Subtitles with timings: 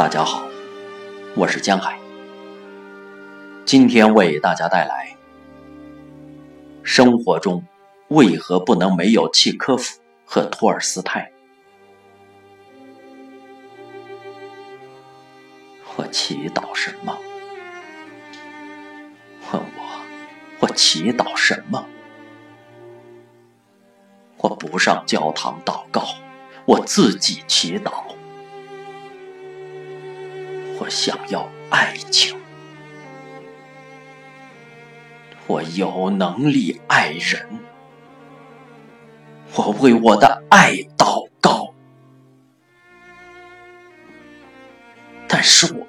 [0.00, 0.48] 大家好，
[1.36, 2.00] 我是江海。
[3.66, 5.14] 今天为大家带来：
[6.82, 7.62] 生活中
[8.08, 11.30] 为何不能没有契科夫和托尔斯泰？
[15.96, 17.14] 我祈祷什么？
[19.52, 20.02] 问我，
[20.60, 21.86] 我祈祷什么？
[24.38, 26.02] 我不上教堂祷告，
[26.64, 28.14] 我自己祈祷。
[30.80, 32.34] 我想要爱情，
[35.46, 37.46] 我有能力爱人，
[39.54, 41.74] 我为我的爱祷告。
[45.28, 45.86] 但是我，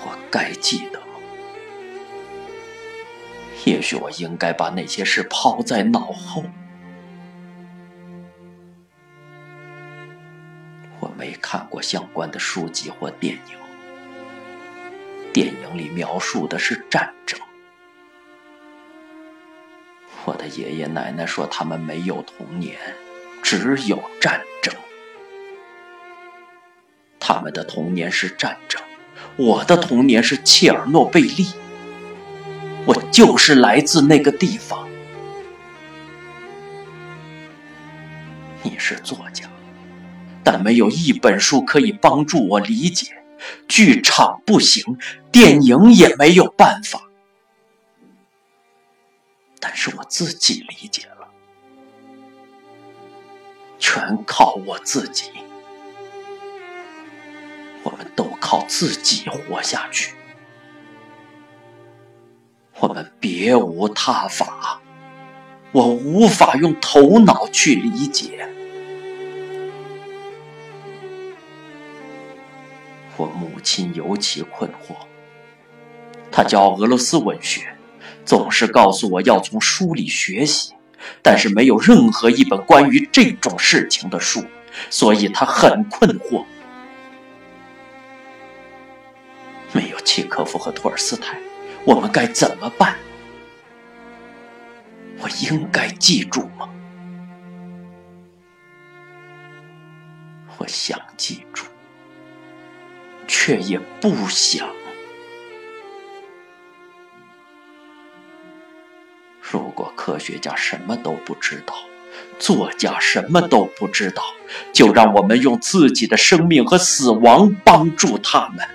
[0.00, 1.06] 我该记得吗？
[3.64, 6.42] 也许我应该把那些事抛在脑后。
[11.20, 13.56] 没看过相关的书籍或电影，
[15.34, 17.38] 电影里描述的是战争。
[20.24, 22.78] 我的爷爷奶奶说他们没有童年，
[23.42, 24.74] 只有战争。
[27.18, 28.80] 他们的童年是战争，
[29.36, 31.48] 我的童年是切尔诺贝利。
[32.86, 34.88] 我就是来自那个地方。
[38.62, 39.46] 你是作家。
[40.42, 43.22] 但没有一本书可以帮助我理解，
[43.68, 44.98] 剧场不行，
[45.30, 47.02] 电影也没有办法。
[49.58, 51.28] 但是我自己理解了，
[53.78, 55.30] 全靠我自己。
[57.82, 60.14] 我们都靠自己活下去，
[62.78, 64.80] 我们别无他法。
[65.72, 68.48] 我无法用头脑去理解。
[73.20, 74.96] 我母亲尤其困惑，
[76.32, 77.76] 她教俄罗斯文学，
[78.24, 80.72] 总是告诉我要从书里学习，
[81.20, 84.42] 但是没有任何一本关于这种事情的书，
[84.88, 86.46] 所以她很困惑。
[89.74, 91.38] 没有契诃夫和托尔斯泰，
[91.84, 92.96] 我们该怎么办？
[95.18, 96.70] 我应该记住吗？
[100.56, 101.66] 我想记住。
[103.30, 104.68] 却也不想。
[109.40, 111.74] 如果科学家什么都不知道，
[112.40, 114.24] 作家什么都不知道，
[114.72, 118.66] 就让我们用自己的生命和死亡帮助他们。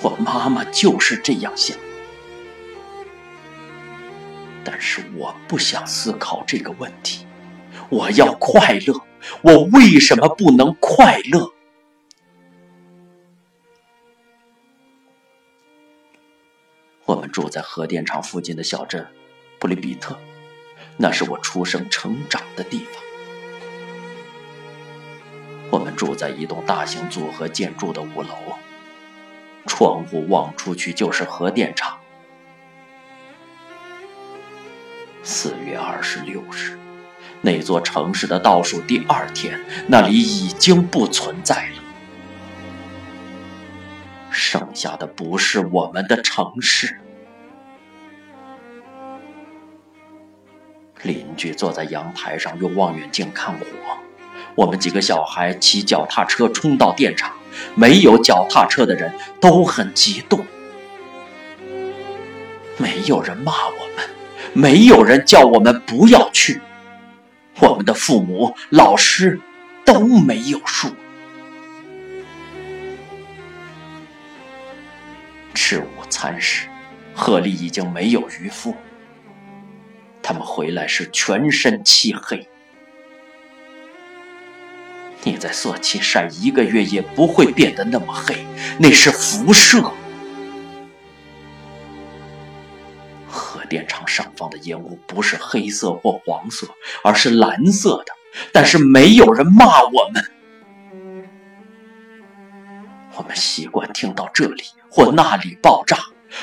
[0.00, 1.76] 我妈妈就是这样想，
[4.62, 7.26] 但是我不想思考这个问题。
[7.88, 8.94] 我要快乐，
[9.42, 11.52] 我为什么不能快乐？
[17.10, 19.04] 我们住在核电厂附近的小镇
[19.58, 20.16] 布里比特，
[20.96, 23.02] 那是我出生成长的地方。
[25.70, 28.28] 我们住在一栋大型组合建筑的五楼，
[29.66, 31.98] 窗户望出去就是核电厂。
[35.24, 36.78] 四月二十六日，
[37.40, 41.79] 那座城市的倒数第二天，那里已经不存在了。
[44.50, 46.98] 剩下的不是我们的城市。
[51.02, 53.64] 邻居坐在阳台上用望远镜看火，
[54.56, 57.32] 我们几个小孩骑脚踏车冲到电厂，
[57.76, 60.44] 没有脚踏车的人都很激动。
[62.76, 64.04] 没有人骂我们，
[64.52, 66.60] 没有人叫我们不要去，
[67.60, 69.38] 我们的父母、老师
[69.84, 70.88] 都没有数。
[75.70, 76.66] 吃午餐时，
[77.14, 78.74] 河里已经没有渔夫。
[80.20, 82.48] 他们回来时全身漆黑。
[85.22, 88.44] 你在色气晒一个月也不会变得那么黑，
[88.80, 89.92] 那是辐射。
[93.28, 96.66] 核电厂上方的烟雾不是黑色或黄色，
[97.04, 98.12] 而是蓝色的。
[98.50, 100.24] 但是没有人骂我们。
[103.14, 105.96] 我们习惯听到这里或那里爆炸，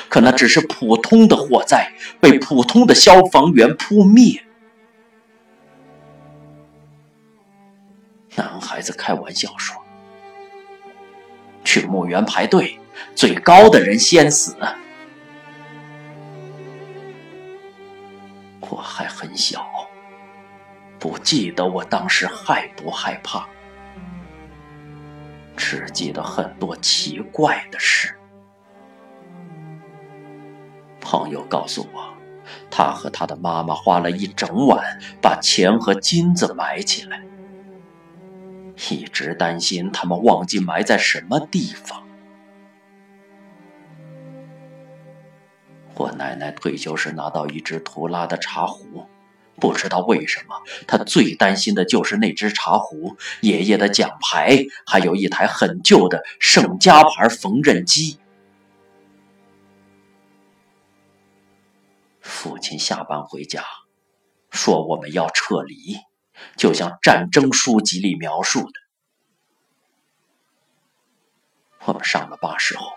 [0.08, 4.42] 可那只是普通的火灾，被普通的消防员扑灭。
[8.34, 9.76] 男孩子开玩笑说
[11.64, 12.78] ：“去墓园排队，
[13.14, 14.56] 最高的人先死。”
[18.70, 19.66] 我还很小，
[20.98, 23.48] 不记得我当时害不害怕，
[25.56, 28.14] 只记得很多奇怪的事。
[31.10, 32.14] 朋友告诉我，
[32.70, 37.22] 他和他的妈妈花了一整晚把钱和金子埋起来，
[38.90, 42.02] 一直担心他们忘记埋在什么地方。
[45.94, 49.06] 我奶奶退休时拿到一只图拉的茶壶，
[49.58, 50.54] 不知道为什么，
[50.86, 58.18] 她最担心的就是那只茶壶、爷爷的奖牌，还有一台很旧的盛家牌缝纫机。
[62.40, 63.64] 父亲下班回家，
[64.52, 65.96] 说我们要撤离，
[66.56, 68.72] 就像战争书籍里描述的。
[71.86, 72.92] 我们上了巴士后，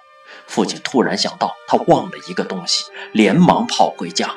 [0.45, 4.35] 父亲突然想到他忘了一个东西，连忙跑回家。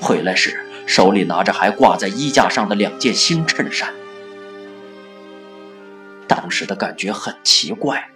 [0.00, 3.94] 回来时手里拿着还挂在衣架上的两件新衬衫。
[6.26, 8.08] 当时的感觉很奇怪，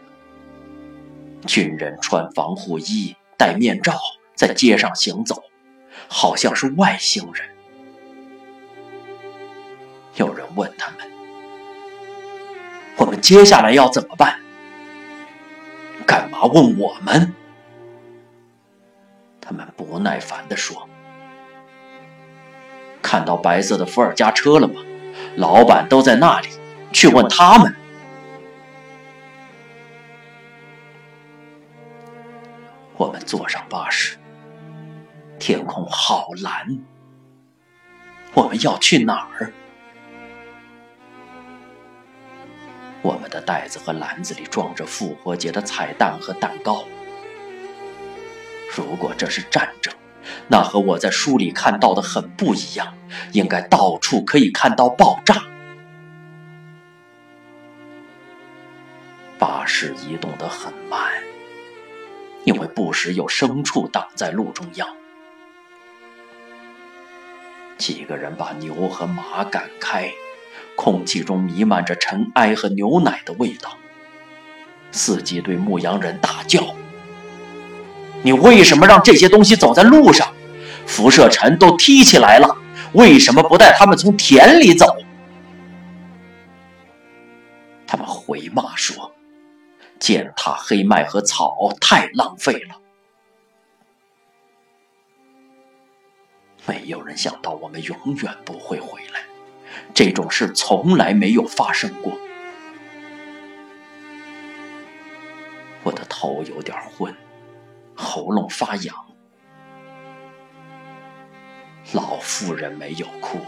[1.46, 3.98] 军人穿防护衣、戴面罩，
[4.34, 5.42] 在街上行走。
[6.08, 7.48] 好像是外星人。
[10.16, 11.10] 有人问他们
[12.96, 14.38] ：“我们接下来要怎么办？”
[16.06, 17.34] 干嘛问我们？
[19.40, 20.88] 他们不耐烦地说
[23.02, 24.80] ：“看到白色的伏尔加车了吗？
[25.36, 26.48] 老板都在那里，
[26.92, 27.74] 去问他们。”
[32.96, 34.16] 我们坐上巴士。
[35.46, 36.78] 天空好蓝，
[38.32, 39.52] 我们要去哪儿？
[43.02, 46.82] 我们的袋子和篮子里装着复活节的彩蛋和蛋糕。
[48.74, 49.92] 如果这是战争，
[50.48, 52.94] 那和我在书里看到的很不一样，
[53.32, 55.42] 应该到处可以看到爆炸。
[59.38, 61.12] 巴士移动得很慢，
[62.44, 64.88] 因为不时有牲畜挡在路中央。
[67.76, 70.10] 几个人把牛和马赶开，
[70.76, 73.76] 空气中弥漫着尘埃和牛奶的味道。
[74.90, 76.74] 司机对牧羊人大叫
[78.22, 80.32] ：“你为什么让这些东西走在路上？
[80.86, 82.56] 辐射尘都踢起来了，
[82.92, 84.86] 为什么不带他们从田里走？”
[87.86, 89.12] 他们回骂说
[89.98, 92.76] ：“践踏黑麦和草太浪费了。”
[96.66, 99.20] 没有人想到我们永远不会回来，
[99.92, 102.12] 这种事从来没有发生过。
[105.82, 107.14] 我的头有点昏，
[107.94, 108.96] 喉咙发痒。
[111.92, 113.38] 老妇人没有哭，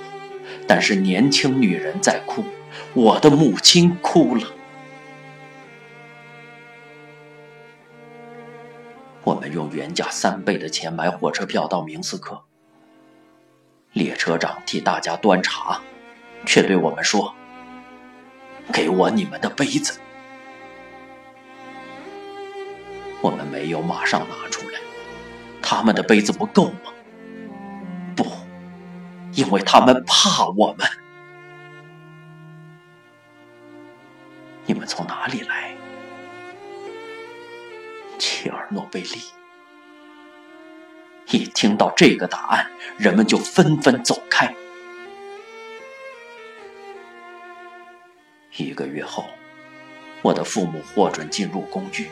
[0.69, 2.45] 但是年轻女人在哭。
[2.93, 4.47] 我的母亲哭了。
[9.25, 12.45] 我们用原价三倍的钱买火车票到明斯克。
[13.97, 15.81] 列车长替大家端茶，
[16.45, 17.35] 却对我们说
[18.71, 19.99] ：“给我你们的杯子。”
[23.23, 24.79] 我们没有马上拿出来。
[25.63, 26.93] 他们的杯子不够吗？
[28.15, 28.27] 不，
[29.33, 30.87] 因为他们怕我们。
[34.67, 35.75] 你们从哪里来？
[38.19, 39.23] 切尔诺贝利。
[41.31, 44.55] 一听到这个答案，人们就纷纷走开。
[48.57, 49.25] 一个月后，
[50.23, 52.07] 我的父母获准进入公寓。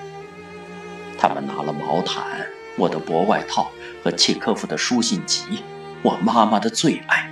[1.17, 3.71] 他们拿了毛毯、我的薄外套
[4.03, 5.63] 和契科夫的书信集，
[6.03, 7.31] 我妈妈的最爱。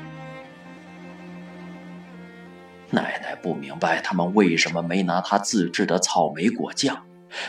[2.90, 7.04] 奶奶不明白他们为什么没拿她自制的草莓果酱，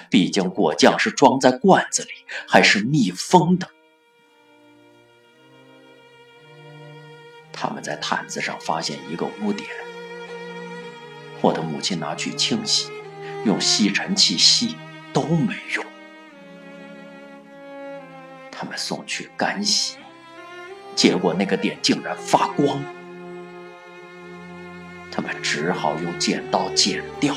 [0.09, 2.09] 毕竟果酱是装在罐子里，
[2.47, 3.69] 还是密封的。
[7.65, 9.69] 他们在毯子上发现一个污点，
[11.39, 12.91] 我的母亲拿去清洗，
[13.45, 14.75] 用吸尘器吸
[15.13, 15.85] 都没用。
[18.51, 19.95] 他们送去干洗，
[20.93, 22.83] 结果那个点竟然发光。
[25.09, 27.33] 他们只好用剪刀剪掉。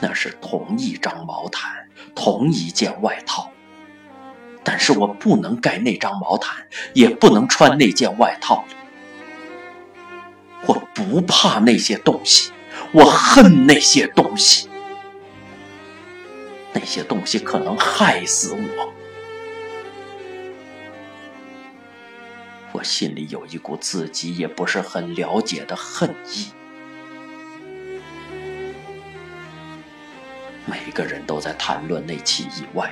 [0.00, 3.51] 那是同一张毛毯，同一件外套。
[4.82, 8.74] 是我不能盖那张毛毯，也不能穿那件外套了。
[10.66, 12.50] 我不怕那些东西，
[12.92, 14.68] 我恨那些东西。
[16.74, 18.92] 那些东西可能害死我。
[22.72, 26.48] 我心里有一股自己也不是很了解的恨意。
[30.64, 32.90] 每个人都在谈论那起意外，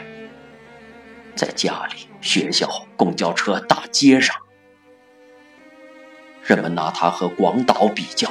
[1.40, 2.68] 在家里、学校、
[2.98, 4.36] 公交车、大街上，
[6.44, 8.30] 人们拿它和广岛比较，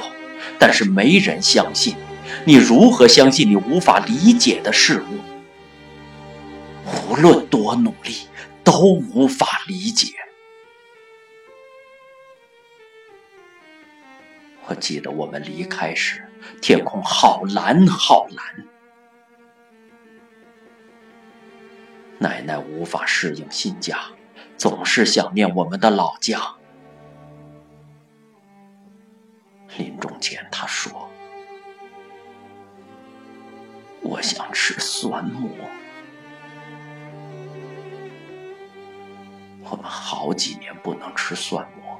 [0.60, 1.96] 但是没人相信。
[2.44, 5.18] 你如何相信你无法理解的事物？
[7.08, 8.28] 无论多努力，
[8.62, 8.78] 都
[9.12, 10.14] 无法理解。
[14.68, 16.24] 我记得我们离开时，
[16.62, 18.64] 天空好蓝好蓝。
[22.22, 23.98] 奶奶无法适应新家，
[24.58, 26.38] 总是想念我们的老家。
[29.78, 31.08] 临终前，她说
[34.04, 35.48] ：“我想吃酸蘑。”
[39.64, 41.98] 我们好几年不能吃蒜末，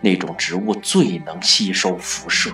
[0.00, 2.50] 那种植物最能吸收辐射。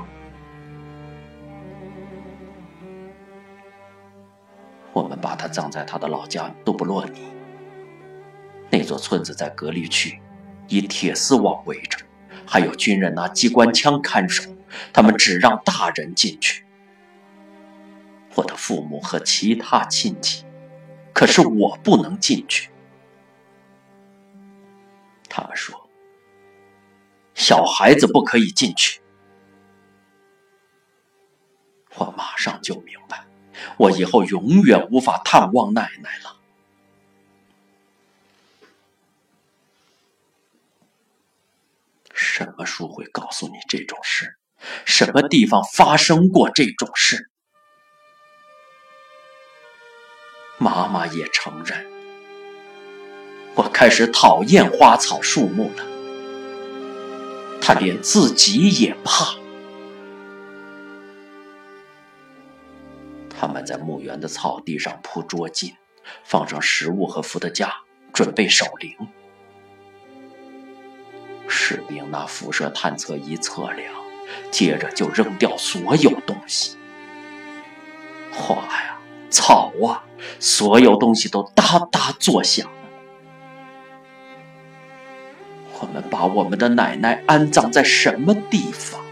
[5.56, 7.22] 葬在他的老家杜布洛尼。
[8.68, 10.20] 那座村子在隔离区，
[10.68, 11.96] 以铁丝网围着，
[12.46, 14.54] 还有军人拿机关枪看守，
[14.92, 16.66] 他们只让大人进去。
[18.34, 20.44] 我的父母和其他亲戚，
[21.14, 22.68] 可是我不能进去。
[25.26, 25.88] 他们说
[27.34, 29.00] ：“小孩子不可以进去。”
[31.96, 33.25] 我马上就明白，
[33.76, 36.36] 我以后永远无法探望奶奶了。
[42.12, 44.36] 什么书会告诉你这种事？
[44.84, 47.30] 什么地方发生过这种事？
[50.58, 51.86] 妈妈也承认。
[53.54, 55.86] 我开始讨厌花草树木了，
[57.60, 59.34] 他连自己也怕。
[63.38, 65.74] 他们在墓园的草地上铺桌巾，
[66.24, 67.70] 放上食物和伏特加，
[68.12, 68.96] 准备守灵。
[71.46, 73.92] 士兵拿辐射探测仪测量，
[74.50, 76.76] 接着就扔掉所有东西，
[78.32, 78.98] 花呀、
[79.30, 80.02] 草啊，
[80.40, 82.68] 所有东西都哒哒作响。
[85.78, 89.05] 我们把我们的奶奶安葬在什么地方？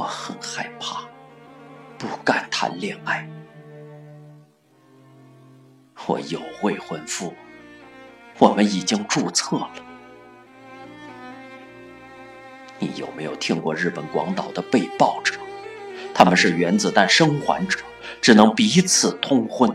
[0.00, 1.02] 我很害怕，
[1.98, 3.28] 不敢谈恋爱。
[6.06, 7.34] 我有未婚夫，
[8.38, 9.70] 我们已经注册了。
[12.78, 15.34] 你有没有听过日本广岛的被爆者？
[16.14, 17.80] 他们是原子弹生还者，
[18.22, 19.70] 只能彼此通婚。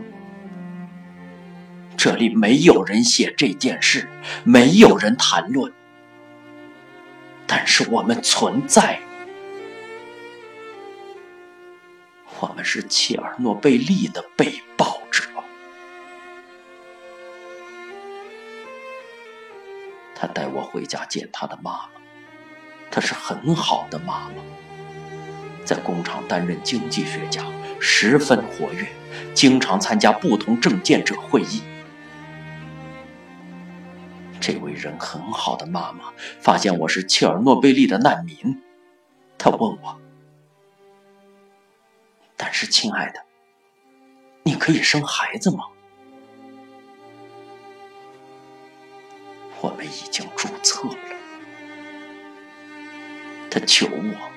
[1.96, 4.08] 这里没有人写这件事，
[4.42, 5.72] 没有人谈论，
[7.46, 8.98] 但是我们存在。
[12.40, 15.22] 我们是切尔诺贝利的被爆者。
[20.14, 21.88] 他带我回家见他的妈妈，
[22.90, 24.42] 她是很好的妈妈，
[25.64, 27.44] 在工厂担任经济学家，
[27.78, 28.86] 十分活跃，
[29.34, 31.62] 经常参加不同政见者会议。
[34.40, 38.62] 这位人很好的妈妈发现我是切尔诺贝利的难民，
[39.36, 40.00] 她问我
[42.36, 43.24] ：“但是，亲爱的，
[44.42, 45.64] 你可以生孩子吗？”
[49.62, 50.96] 我们已经注册了。
[53.50, 54.30] 他求我：“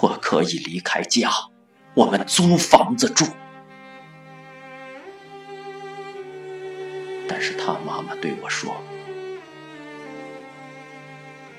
[0.00, 1.28] 我可以离开家，
[1.94, 3.26] 我们租房子住。”
[7.28, 8.80] 但是他妈妈对我说：“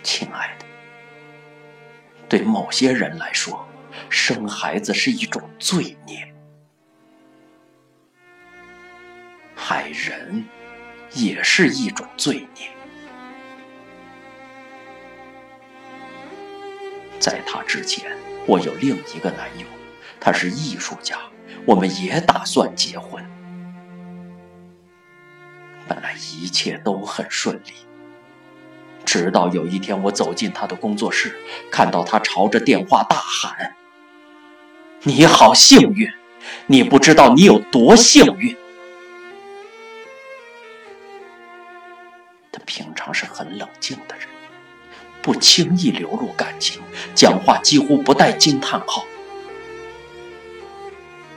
[0.02, 0.66] 亲爱的，
[2.30, 3.68] 对某些人来说，
[4.10, 6.34] 生孩子是一种罪孽，
[9.56, 10.46] 害人
[11.14, 12.70] 也是一种罪孽。
[17.20, 19.66] 在他之前，我有另一个男友，
[20.20, 21.18] 他是艺术家，
[21.66, 23.26] 我们也打算结婚。”
[25.88, 27.72] 本来一切都很顺利，
[29.06, 31.36] 直到有一天我走进他的工作室，
[31.72, 33.74] 看到他朝着电话大喊
[35.08, 36.06] ：“你好幸运，
[36.66, 38.54] 你不知道你有多幸运。
[42.52, 44.28] 他平常是很冷静的人，
[45.22, 46.82] 不轻易流露感情，
[47.16, 49.06] 讲话几乎不带惊叹号。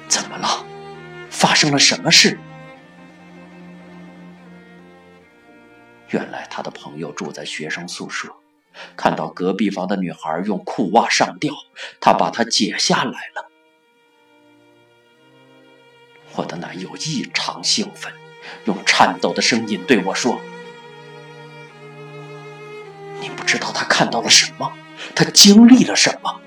[0.08, 0.66] 怎么了？
[1.30, 2.36] 发生了什么事？
[6.08, 8.34] 原来他的朋友住在学生宿舍，
[8.96, 11.54] 看到隔壁房的女孩用裤袜上吊，
[12.00, 13.46] 他把她解下来了。
[16.34, 18.12] 我的男友异常兴奋，
[18.64, 20.40] 用颤抖的声音对我说
[23.20, 24.72] ：“你不知道他看到了什么，
[25.14, 26.40] 他经历了什么。”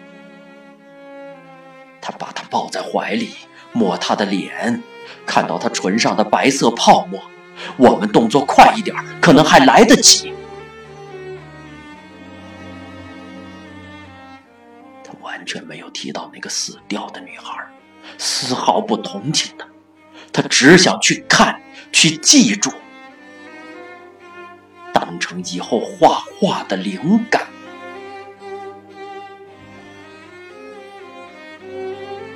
[2.01, 3.33] 他把她抱在怀里，
[3.71, 4.83] 摸她的脸，
[5.25, 7.21] 看到她唇上的白色泡沫。
[7.77, 10.33] 我们动作快一点，可能还来得及。
[15.03, 17.65] 他完全没有提到那个死掉的女孩，
[18.17, 19.65] 丝毫不同情她。
[20.33, 21.61] 他只想去看，
[21.91, 22.73] 去记住，
[24.91, 27.43] 当成以后画画的灵感。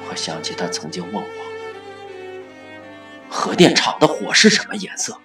[0.08, 1.30] 我想起他曾经问我
[3.28, 5.20] ：“核电厂的火是什么颜色？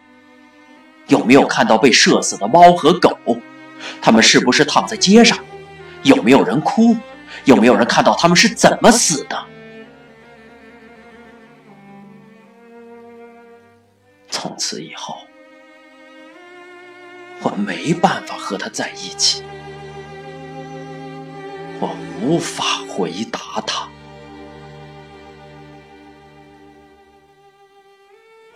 [1.09, 3.19] 有没有看到被射死的猫和狗？
[4.01, 5.39] 他们是不是躺在街上？
[6.05, 6.97] 有没有人哭？
[7.45, 9.45] 有没有人看到他们是怎么死的？”
[14.65, 15.17] 此以后，
[17.43, 19.43] 我没办法和他在一起，
[21.81, 23.89] 我无法回答他。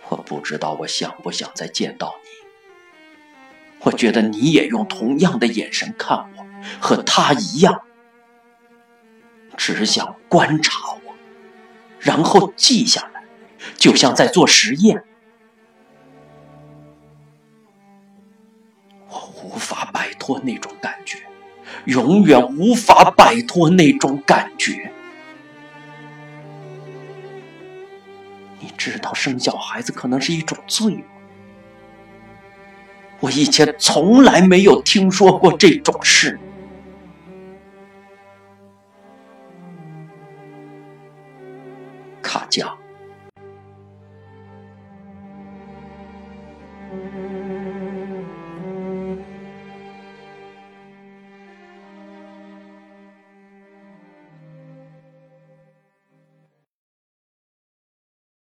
[0.07, 2.29] 我不知道我想不想再见到你。
[3.81, 6.45] 我觉得你也用同样的眼神看我，
[6.79, 7.81] 和他一样，
[9.57, 11.13] 只想观察我，
[11.99, 13.25] 然后记下来，
[13.75, 15.03] 就像在做实验。
[19.47, 21.19] 无法摆脱那种感觉，
[21.85, 24.91] 永远无法摆脱那种感觉。
[28.59, 31.03] 你知道，生小孩子可能是一种罪吗？
[33.21, 36.37] 我以前从来没有听说过这种事。